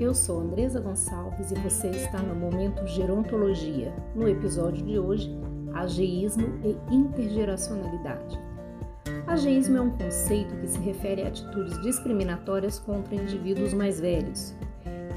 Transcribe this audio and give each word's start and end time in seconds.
Eu 0.00 0.14
sou 0.14 0.42
Andresa 0.42 0.78
Gonçalves 0.78 1.50
e 1.50 1.56
você 1.56 1.88
está 1.88 2.22
no 2.22 2.32
Momento 2.32 2.86
Gerontologia. 2.86 3.92
No 4.14 4.28
episódio 4.28 4.86
de 4.86 4.96
hoje, 4.96 5.28
ageísmo 5.74 6.46
e 6.62 6.94
intergeracionalidade. 6.94 8.38
Ageísmo 9.26 9.76
é 9.76 9.80
um 9.80 9.90
conceito 9.90 10.54
que 10.60 10.68
se 10.68 10.78
refere 10.78 11.22
a 11.22 11.26
atitudes 11.26 11.82
discriminatórias 11.82 12.78
contra 12.78 13.16
indivíduos 13.16 13.74
mais 13.74 13.98
velhos. 13.98 14.54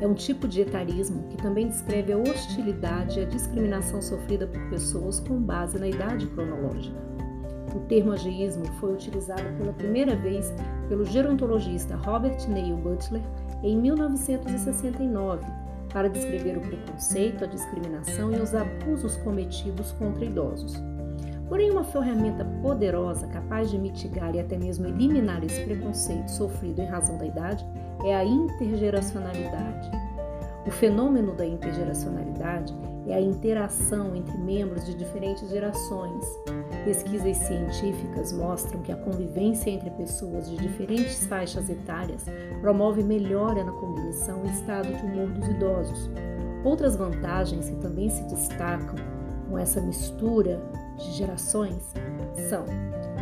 É 0.01 0.07
um 0.07 0.15
tipo 0.15 0.47
de 0.47 0.61
etarismo 0.61 1.27
que 1.27 1.37
também 1.37 1.67
descreve 1.67 2.11
a 2.11 2.17
hostilidade 2.17 3.19
e 3.19 3.23
a 3.23 3.27
discriminação 3.27 4.01
sofrida 4.01 4.47
por 4.47 4.67
pessoas 4.71 5.19
com 5.19 5.39
base 5.39 5.77
na 5.77 5.89
idade 5.89 6.25
cronológica. 6.25 6.97
O 7.75 7.81
termo 7.81 8.13
ageísmo 8.13 8.65
foi 8.79 8.93
utilizado 8.93 9.43
pela 9.59 9.73
primeira 9.73 10.15
vez 10.15 10.51
pelo 10.89 11.05
gerontologista 11.05 11.95
Robert 11.97 12.49
Neil 12.49 12.77
Butler 12.77 13.21
em 13.63 13.77
1969 13.77 15.45
para 15.91 16.09
descrever 16.09 16.57
o 16.57 16.61
preconceito, 16.61 17.43
a 17.43 17.47
discriminação 17.47 18.31
e 18.31 18.37
os 18.37 18.55
abusos 18.55 19.17
cometidos 19.17 19.91
contra 19.93 20.23
idosos. 20.23 20.81
Porém, 21.49 21.69
uma 21.69 21.83
ferramenta 21.83 22.45
poderosa 22.61 23.27
capaz 23.27 23.69
de 23.69 23.77
mitigar 23.77 24.33
e 24.33 24.39
até 24.39 24.57
mesmo 24.57 24.87
eliminar 24.87 25.43
esse 25.43 25.61
preconceito 25.65 26.29
sofrido 26.29 26.79
em 26.79 26.85
razão 26.85 27.17
da 27.17 27.25
idade 27.25 27.65
é 28.05 28.15
a 28.15 28.23
intergeracionalidade. 28.23 29.91
O 30.65 30.71
fenômeno 30.71 31.33
da 31.33 31.45
intergeracionalidade 31.45 32.73
é 33.05 33.15
a 33.15 33.21
interação 33.21 34.15
entre 34.15 34.37
membros 34.37 34.85
de 34.85 34.95
diferentes 34.95 35.49
gerações. 35.49 36.23
Pesquisas 36.83 37.37
científicas 37.37 38.33
mostram 38.33 38.81
que 38.81 38.91
a 38.91 38.95
convivência 38.95 39.69
entre 39.69 39.91
pessoas 39.91 40.49
de 40.49 40.57
diferentes 40.57 41.25
faixas 41.27 41.69
etárias 41.69 42.25
promove 42.59 43.03
melhora 43.03 43.63
na 43.63 43.71
cognição 43.71 44.43
e 44.45 44.49
estado 44.49 44.91
de 44.91 45.05
humor 45.05 45.29
dos 45.29 45.47
idosos. 45.47 46.09
Outras 46.63 46.95
vantagens 46.95 47.69
que 47.69 47.75
também 47.77 48.09
se 48.09 48.23
destacam 48.23 48.95
com 49.47 49.57
essa 49.57 49.79
mistura 49.79 50.59
de 50.97 51.11
gerações 51.11 51.93
são 52.49 52.65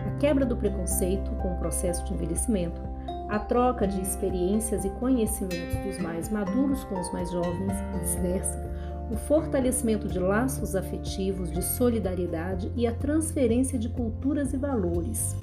a 0.07 0.17
quebra 0.19 0.45
do 0.45 0.55
preconceito 0.55 1.29
com 1.41 1.53
o 1.53 1.57
processo 1.57 2.05
de 2.05 2.13
envelhecimento, 2.13 2.81
a 3.27 3.39
troca 3.39 3.85
de 3.85 4.01
experiências 4.01 4.85
e 4.85 4.89
conhecimentos 4.91 5.75
dos 5.85 5.99
mais 5.99 6.29
maduros 6.29 6.83
com 6.85 6.99
os 6.99 7.11
mais 7.11 7.29
jovens 7.29 7.73
e 7.93 7.99
vice-versa, 7.99 8.69
o 9.09 9.17
fortalecimento 9.17 10.07
de 10.07 10.19
laços 10.19 10.75
afetivos, 10.75 11.51
de 11.51 11.63
solidariedade 11.63 12.71
e 12.75 12.85
a 12.85 12.93
transferência 12.93 13.77
de 13.77 13.89
culturas 13.89 14.53
e 14.53 14.57
valores. 14.57 15.35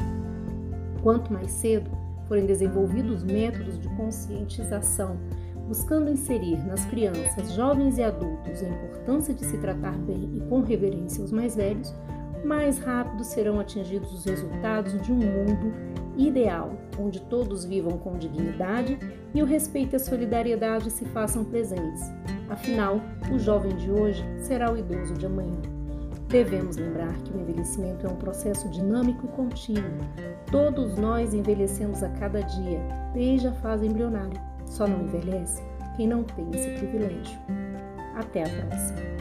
Quanto 1.02 1.32
mais 1.32 1.50
cedo 1.50 1.90
forem 2.28 2.46
desenvolvidos 2.46 3.24
métodos 3.24 3.78
de 3.78 3.88
conscientização, 3.90 5.16
buscando 5.66 6.10
inserir 6.10 6.64
nas 6.64 6.84
crianças, 6.84 7.52
jovens 7.52 7.98
e 7.98 8.02
adultos 8.02 8.62
a 8.62 8.68
importância 8.68 9.34
de 9.34 9.44
se 9.44 9.58
tratar 9.58 9.96
bem 9.98 10.30
e 10.36 10.40
com 10.48 10.60
reverência 10.60 11.24
os 11.24 11.32
mais 11.32 11.56
velhos, 11.56 11.92
mais 12.44 12.78
rápido 12.78 13.24
serão 13.24 13.58
atingidos 13.58 14.12
os 14.12 14.24
resultados 14.24 15.00
de 15.02 15.12
um 15.12 15.16
mundo 15.16 15.72
ideal, 16.16 16.72
onde 16.98 17.20
todos 17.22 17.64
vivam 17.64 17.98
com 17.98 18.16
dignidade 18.16 18.98
e 19.34 19.42
o 19.42 19.46
respeito 19.46 19.94
e 19.94 19.96
a 19.96 20.00
solidariedade 20.00 20.90
se 20.90 21.04
façam 21.06 21.44
presentes. 21.44 22.02
Afinal, 22.48 23.00
o 23.32 23.38
jovem 23.38 23.74
de 23.76 23.90
hoje 23.90 24.24
será 24.40 24.72
o 24.72 24.78
idoso 24.78 25.14
de 25.14 25.26
amanhã. 25.26 25.60
Devemos 26.28 26.76
lembrar 26.76 27.12
que 27.18 27.32
o 27.32 27.40
envelhecimento 27.40 28.06
é 28.06 28.10
um 28.10 28.16
processo 28.16 28.68
dinâmico 28.70 29.26
e 29.26 29.28
contínuo. 29.28 29.98
Todos 30.50 30.96
nós 30.96 31.34
envelhecemos 31.34 32.02
a 32.02 32.08
cada 32.10 32.40
dia, 32.40 32.80
desde 33.12 33.48
a 33.48 33.52
fase 33.52 33.86
embrionária. 33.86 34.40
Só 34.64 34.86
não 34.86 35.02
envelhece 35.02 35.62
quem 35.96 36.08
não 36.08 36.24
tem 36.24 36.48
esse 36.52 36.70
privilégio. 36.70 37.38
Até 38.14 38.44
a 38.44 38.66
próxima! 38.66 39.15